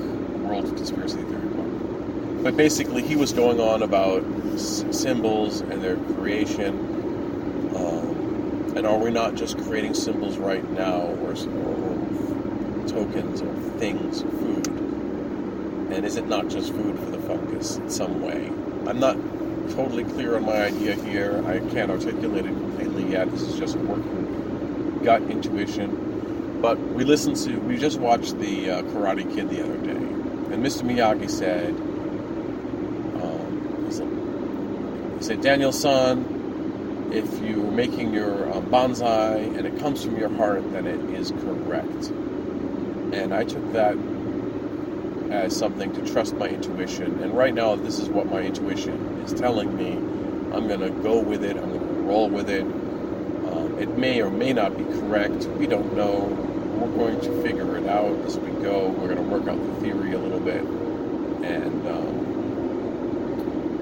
world 0.44 0.66
conspiracy 0.76 1.24
theory 1.24 1.48
book. 1.48 2.44
But 2.44 2.56
basically, 2.56 3.02
he 3.04 3.16
was 3.16 3.34
going 3.34 3.60
on 3.60 3.82
about 3.82 4.24
s- 4.54 4.86
symbols 4.92 5.62
and 5.62 5.82
their 5.84 5.98
creation. 6.16 6.78
Um, 7.76 8.74
and 8.76 8.86
are 8.86 8.98
we 8.98 9.10
not 9.12 9.36
just 9.36 9.58
creating 9.58 9.94
symbols 9.96 10.38
right 10.38 10.68
now, 10.72 11.02
or, 11.02 11.32
or 11.32 12.88
tokens, 12.88 13.42
or 13.42 13.54
things, 13.80 14.22
food? 14.22 14.79
And 15.91 16.05
is 16.05 16.15
it 16.15 16.27
not 16.27 16.48
just 16.48 16.72
food 16.72 16.98
for 17.00 17.05
the 17.05 17.19
fungus 17.19 17.77
in 17.77 17.89
some 17.89 18.22
way? 18.22 18.48
I'm 18.88 19.00
not 19.00 19.15
totally 19.72 20.03
clear 20.03 20.36
on 20.36 20.46
my 20.46 20.63
idea 20.63 20.96
here. 20.96 21.43
I 21.46 21.60
can't 21.72 21.91
articulate 21.91 22.46
it 22.46 22.53
completely 22.53 23.12
yet. 23.12 23.30
This 23.32 23.41
is 23.41 23.58
just 23.58 23.75
working 23.75 24.99
gut 25.04 25.21
intuition. 25.23 26.60
But 26.62 26.78
we 26.78 27.04
listened 27.04 27.38
to, 27.38 27.58
we 27.60 27.78
just 27.78 27.99
watched 27.99 28.38
the 28.39 28.69
uh, 28.69 28.82
Karate 28.84 29.34
Kid 29.34 29.49
the 29.49 29.63
other 29.63 29.78
day, 29.78 29.91
and 29.91 30.63
Mr. 30.63 30.84
Miyagi 30.84 31.30
said, 31.30 31.69
um, 33.23 33.86
he 33.86 33.91
said, 33.93 35.17
he 35.17 35.23
said, 35.23 35.41
Daniel-san, 35.41 37.10
if 37.13 37.41
you're 37.41 37.71
making 37.71 38.13
your 38.13 38.52
um, 38.52 38.65
bonsai 38.65 39.58
and 39.58 39.65
it 39.65 39.80
comes 39.80 40.04
from 40.04 40.17
your 40.17 40.30
heart, 40.36 40.69
then 40.73 40.86
it 40.86 40.99
is 41.12 41.32
correct. 41.32 42.10
And 43.13 43.34
I 43.34 43.45
took 43.45 43.71
that 43.71 43.95
as 45.32 45.56
something 45.56 45.94
to 45.94 46.06
trust 46.12 46.36
my 46.36 46.48
intuition. 46.48 47.24
And 47.24 47.36
right 47.36 47.54
now, 47.54 47.76
this 47.76 48.00
is 48.00 48.10
what 48.10 48.26
my 48.28 48.42
intuition 48.42 49.22
is 49.24 49.34
telling 49.34 49.76
me. 49.78 49.92
I'm 50.56 50.68
going 50.68 50.80
to 50.80 50.89
go 50.89 51.20
with 51.20 51.44
it, 51.44 51.56
I'm 51.58 51.70
going 51.70 51.80
to 51.80 52.02
roll 52.02 52.30
with 52.30 52.50
it. 52.50 52.63
Um, 52.63 53.78
it 53.80 53.98
may 53.98 54.22
or 54.22 54.32
may 54.32 54.54
not 54.54 54.78
be 54.78 54.84
correct. 54.84 55.46
We 55.46 55.68
don't 55.68 55.96
know. 55.96 56.22
We're 56.80 56.96
going 56.96 57.22
to 57.22 57.42
figure 57.44 57.78
it 57.78 57.88
out 57.88 58.18
as 58.26 58.38
we 58.39 58.52
go. 58.63 58.89
We're 58.89 59.13
going 59.13 59.18
to 59.18 59.24
work 59.24 59.48
out 59.48 59.58
the 59.63 59.82
theory 59.82 60.13
a 60.13 60.18
little 60.18 60.39
bit. 60.39 60.63
And 60.63 61.88
um, 61.88 62.20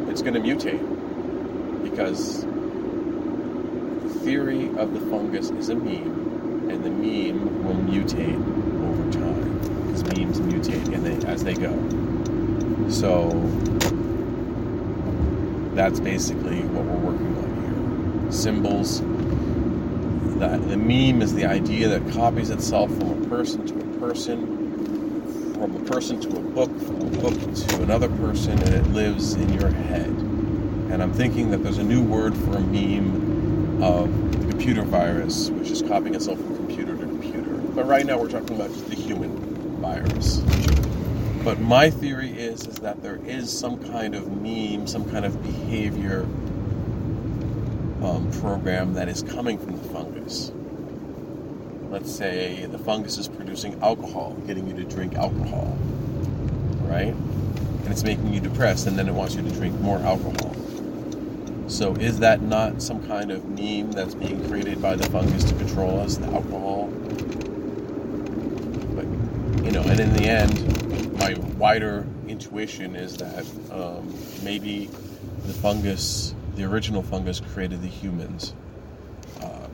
it's 0.09 0.21
going 0.21 0.33
to 0.33 0.41
mutate 0.41 0.81
because 1.83 2.43
the 2.43 4.09
theory 4.23 4.67
of 4.77 4.93
the 4.93 4.99
fungus 5.09 5.49
is 5.51 5.69
a 5.69 5.75
meme, 5.75 6.69
and 6.69 6.83
the 6.83 6.89
meme 6.89 7.63
will 7.63 7.75
mutate 7.75 8.66
memes 10.15 10.39
mutate 10.39 10.93
and 10.93 11.05
they, 11.05 11.27
as 11.27 11.43
they 11.43 11.53
go. 11.53 11.73
So 12.89 13.29
that's 15.73 15.99
basically 15.99 16.61
what 16.61 16.85
we're 16.85 17.11
working 17.11 17.37
on 17.37 18.23
here. 18.23 18.31
Symbols. 18.31 19.01
The, 20.39 20.57
the 20.67 20.77
meme 20.77 21.21
is 21.21 21.33
the 21.33 21.45
idea 21.45 21.87
that 21.89 22.13
copies 22.13 22.49
itself 22.49 22.89
from 22.97 23.23
a 23.23 23.27
person 23.27 23.65
to 23.67 23.73
a 23.75 23.99
person, 23.99 25.53
from 25.53 25.75
a 25.75 25.79
person 25.89 26.19
to 26.21 26.29
a 26.29 26.39
book, 26.39 26.69
from 26.79 27.01
a 27.01 27.21
book 27.21 27.55
to 27.55 27.83
another 27.83 28.09
person, 28.09 28.57
and 28.59 28.73
it 28.73 28.87
lives 28.93 29.33
in 29.33 29.53
your 29.53 29.69
head. 29.69 30.07
And 30.07 31.03
I'm 31.03 31.13
thinking 31.13 31.51
that 31.51 31.63
there's 31.63 31.79
a 31.79 31.83
new 31.83 32.01
word 32.01 32.35
for 32.35 32.57
a 32.57 32.61
meme 32.61 33.83
of 33.83 34.31
the 34.31 34.47
computer 34.49 34.83
virus, 34.83 35.49
which 35.49 35.69
is 35.69 35.81
copying 35.81 36.15
itself 36.15 36.39
from 36.39 36.55
computer 36.55 36.95
to 36.95 37.05
computer. 37.05 37.53
But 37.75 37.85
right 37.87 38.05
now 38.05 38.17
we're 38.17 38.29
talking 38.29 38.55
about 38.55 38.71
the 38.89 38.95
human 38.95 39.56
virus. 39.87 40.37
But 41.43 41.59
my 41.59 41.89
theory 41.89 42.31
is 42.31 42.67
is 42.67 42.75
that 42.77 43.01
there 43.01 43.19
is 43.25 43.57
some 43.57 43.77
kind 43.91 44.15
of 44.15 44.29
meme, 44.41 44.85
some 44.87 45.09
kind 45.09 45.23
of 45.25 45.41
behavior 45.41 46.23
um, 48.03 48.29
program 48.41 48.93
that 48.95 49.07
is 49.07 49.23
coming 49.23 49.57
from 49.57 49.77
the 49.77 49.87
fungus. 49.89 50.51
Let's 51.89 52.13
say 52.13 52.65
the 52.65 52.77
fungus 52.77 53.17
is 53.17 53.29
producing 53.29 53.81
alcohol, 53.81 54.33
getting 54.45 54.67
you 54.67 54.75
to 54.75 54.83
drink 54.83 55.15
alcohol, 55.15 55.77
right? 56.81 57.13
And 57.13 57.87
it's 57.87 58.03
making 58.03 58.33
you 58.33 58.41
depressed, 58.41 58.87
and 58.87 58.99
then 58.99 59.07
it 59.07 59.13
wants 59.13 59.35
you 59.35 59.41
to 59.41 59.51
drink 59.51 59.79
more 59.79 59.99
alcohol. 59.99 60.53
So 61.69 61.93
is 61.95 62.19
that 62.19 62.41
not 62.41 62.81
some 62.81 63.05
kind 63.07 63.31
of 63.31 63.45
meme 63.45 63.93
that's 63.93 64.15
being 64.15 64.45
created 64.49 64.81
by 64.81 64.95
the 64.95 65.09
fungus 65.09 65.45
to 65.45 65.55
control 65.55 65.99
us, 65.99 66.17
the 66.17 66.27
alcohol? 66.27 66.91
You 69.67 69.73
know, 69.73 69.81
and 69.81 69.99
in 69.99 70.13
the 70.13 70.23
end, 70.23 71.19
my 71.19 71.33
wider 71.57 72.07
intuition 72.25 72.95
is 72.95 73.17
that 73.17 73.45
um, 73.69 74.17
maybe 74.41 74.89
the 75.45 75.51
fungus, 75.51 76.33
the 76.55 76.63
original 76.63 77.03
fungus, 77.03 77.41
created 77.41 77.81
the 77.81 77.89
humans 77.89 78.53
uh, 79.41 79.67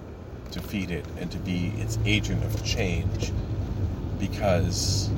to 0.50 0.62
feed 0.62 0.90
it 0.90 1.06
and 1.20 1.32
to 1.32 1.38
be 1.38 1.68
its 1.78 2.00
agent 2.06 2.44
of 2.44 2.66
change 2.66 3.32
because 4.20 5.12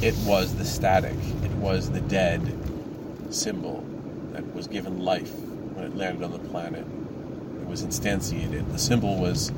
it 0.00 0.16
was 0.24 0.54
the 0.54 0.64
static, 0.64 1.18
it 1.42 1.52
was 1.58 1.90
the 1.90 2.00
dead 2.00 2.40
symbol 3.28 3.84
that 4.32 4.54
was 4.54 4.66
given 4.68 5.00
life 5.00 5.34
when 5.74 5.84
it 5.84 5.94
landed 5.94 6.24
on 6.24 6.32
the 6.32 6.38
planet. 6.38 6.86
It 7.60 7.66
was 7.66 7.84
instantiated. 7.84 8.72
The 8.72 8.78
symbol 8.78 9.18
was 9.18 9.52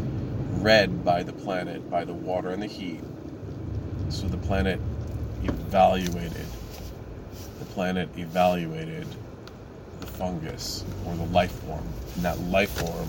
read 0.54 1.04
by 1.04 1.22
the 1.22 1.32
planet, 1.32 1.88
by 1.88 2.04
the 2.04 2.14
water 2.14 2.50
and 2.50 2.60
the 2.60 2.66
heat. 2.66 3.00
So 4.08 4.26
the 4.28 4.38
planet 4.38 4.80
evaluated. 5.42 6.46
The 7.58 7.64
planet 7.66 8.08
evaluated 8.16 9.06
the 10.00 10.06
fungus 10.06 10.84
or 11.06 11.14
the 11.14 11.24
life 11.24 11.52
form. 11.52 11.86
And 12.14 12.24
that 12.24 12.40
life 12.42 12.70
form 12.70 13.08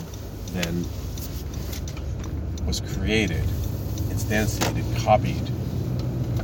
then 0.54 0.86
was 2.66 2.82
created, 2.82 3.44
instantiated, 4.10 5.04
copied. 5.04 5.52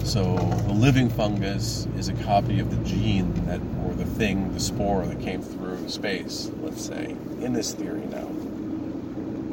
So 0.05 0.35
the 0.35 0.73
living 0.73 1.09
fungus 1.09 1.87
is 1.97 2.09
a 2.09 2.13
copy 2.13 2.59
of 2.59 2.69
the 2.69 2.89
gene 2.89 3.33
that, 3.45 3.61
or 3.85 3.93
the 3.93 4.05
thing, 4.05 4.53
the 4.53 4.59
spore 4.59 5.05
that 5.05 5.21
came 5.21 5.41
through 5.41 5.89
space, 5.89 6.51
let's 6.61 6.85
say, 6.85 7.15
in 7.41 7.53
this 7.53 7.73
theory 7.73 8.05
now. 8.05 8.27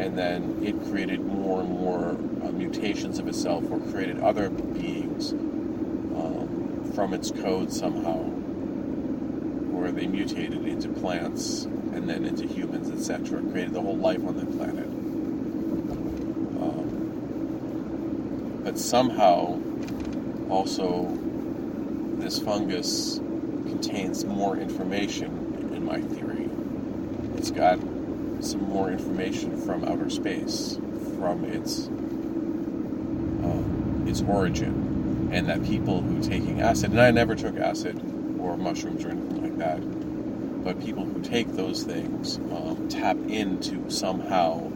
And 0.01 0.17
then 0.17 0.59
it 0.65 0.75
created 0.89 1.21
more 1.21 1.61
and 1.61 1.69
more 1.69 2.13
uh, 2.43 2.51
mutations 2.53 3.19
of 3.19 3.29
itself 3.29 3.63
or 3.71 3.79
created 3.93 4.19
other 4.21 4.49
beings 4.49 5.33
um, 5.33 6.91
from 6.95 7.13
its 7.13 7.31
code 7.31 7.71
somehow, 7.71 8.17
where 9.71 9.93
they 9.93 10.07
mutated 10.07 10.67
into 10.67 10.89
plants 10.89 11.65
and 11.93 12.09
then 12.09 12.25
into 12.25 12.47
humans, 12.47 12.91
etc. 12.91 13.43
Created 13.51 13.75
the 13.75 13.83
whole 13.83 13.99
life 13.99 14.25
on 14.27 14.39
the 14.39 14.47
planet. 14.47 14.87
Um, 16.63 17.01
but 18.65 18.79
somehow, 18.79 19.61
also, 20.49 21.15
this 22.17 22.39
fungus 22.39 23.19
contains 23.67 24.25
more 24.25 24.57
information 24.57 25.73
in 25.75 25.85
my 25.85 26.01
theory. 26.01 26.49
It's 27.37 27.51
got 27.51 27.79
some 28.43 28.63
more 28.63 28.91
information 28.91 29.61
from 29.61 29.85
outer 29.85 30.11
space, 30.11 30.79
from 31.19 31.45
its 31.45 31.87
um, 33.45 34.05
its 34.07 34.23
origin, 34.23 35.29
and 35.33 35.49
that 35.49 35.65
people 35.65 36.03
who 36.03 36.23
taking 36.23 36.61
acid, 36.61 36.91
and 36.91 37.01
I 37.01 37.11
never 37.11 37.35
took 37.35 37.57
acid 37.57 37.97
or 38.39 38.57
mushrooms 38.57 39.05
or 39.05 39.11
anything 39.11 39.43
like 39.43 39.59
that, 39.59 40.65
but 40.65 40.81
people 40.83 41.05
who 41.05 41.21
take 41.23 41.49
those 41.53 41.85
things 41.85 42.37
um, 42.37 42.89
tap 42.89 43.17
into 43.29 43.91
somehow 43.91 44.71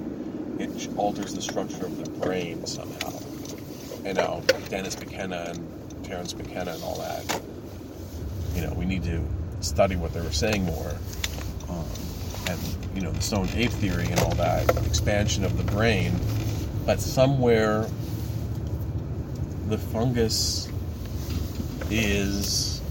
it 0.59 0.89
alters 0.97 1.35
the 1.35 1.43
structure 1.43 1.87
of 1.87 2.05
the 2.05 2.11
brain 2.21 2.65
somehow. 2.67 3.13
And 4.05 4.19
now 4.19 4.41
Dennis 4.69 4.99
McKenna 4.99 5.47
and 5.49 6.05
Terence 6.05 6.35
McKenna 6.37 6.73
and 6.73 6.83
all 6.83 6.97
that, 6.99 7.41
you 8.55 8.63
know, 8.63 8.73
we 8.75 8.85
need 8.85 9.03
to 9.05 9.23
study 9.61 9.97
what 9.97 10.13
they 10.13 10.21
were 10.21 10.33
saying 10.33 10.65
more. 10.65 10.93
Um, 11.69 11.85
and, 12.49 12.61
you 12.95 13.01
know, 13.01 13.11
the 13.11 13.21
stone 13.21 13.49
ape 13.55 13.71
theory 13.71 14.07
and 14.07 14.21
all 14.21 14.35
that, 14.35 14.69
expansion 14.87 15.45
of 15.45 15.57
the 15.57 15.65
brain. 15.73 16.13
But 16.87 17.01
somewhere 17.01 17.87
the 19.69 19.79
fungus 19.79 20.69
is 21.91 22.83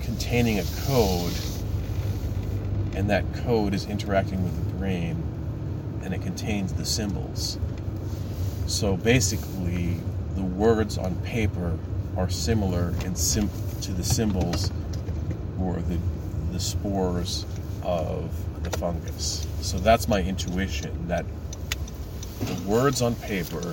containing 0.00 0.58
a 0.58 0.64
code, 0.86 1.32
and 2.94 3.10
that 3.10 3.24
code 3.34 3.74
is 3.74 3.86
interacting 3.86 4.42
with 4.42 4.56
the 4.56 4.72
brain, 4.78 5.22
and 6.02 6.14
it 6.14 6.22
contains 6.22 6.72
the 6.72 6.84
symbols. 6.84 7.58
So 8.66 8.96
basically, 8.96 9.96
the 10.34 10.42
words 10.42 10.96
on 10.96 11.14
paper 11.16 11.78
are 12.16 12.30
similar 12.30 12.94
sim- 13.14 13.50
to 13.82 13.92
the 13.92 14.04
symbols 14.04 14.70
or 15.60 15.76
the, 15.76 15.98
the 16.54 16.60
spores 16.60 17.44
of 17.82 18.62
the 18.62 18.70
fungus. 18.78 19.44
So 19.60 19.76
that's 19.76 20.06
my 20.06 20.22
intuition 20.22 21.08
that 21.08 21.26
the 22.40 22.62
words 22.62 23.02
on 23.02 23.16
paper 23.16 23.72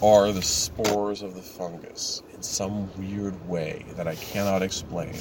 are 0.00 0.30
the 0.30 0.42
spores 0.42 1.22
of 1.22 1.34
the 1.34 1.42
fungus 1.42 2.22
in 2.32 2.40
some 2.40 2.88
weird 2.96 3.48
way 3.48 3.84
that 3.96 4.06
I 4.06 4.14
cannot 4.14 4.62
explain. 4.62 5.18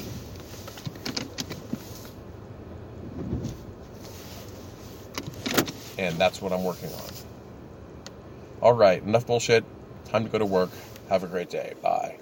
And 5.98 6.16
that's 6.20 6.44
what 6.44 6.54
I'm 6.54 6.64
working 6.64 6.94
on. 6.94 7.10
All 8.62 8.74
right, 8.74 9.02
enough 9.02 9.26
bullshit. 9.26 9.64
Time 10.06 10.26
to 10.26 10.30
go 10.30 10.38
to 10.38 10.46
work. 10.46 10.70
Have 11.10 11.24
a 11.24 11.28
great 11.28 11.50
day. 11.50 11.74
Bye. 11.82 12.20